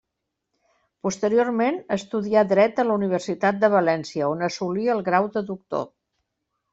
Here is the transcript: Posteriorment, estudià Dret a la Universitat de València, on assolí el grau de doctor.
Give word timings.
Posteriorment, 1.07 1.75
estudià 1.97 2.43
Dret 2.53 2.81
a 2.83 2.87
la 2.87 2.95
Universitat 3.01 3.59
de 3.65 3.69
València, 3.77 4.31
on 4.31 4.41
assolí 4.51 4.89
el 4.95 5.05
grau 5.11 5.29
de 5.37 5.45
doctor. 5.51 5.85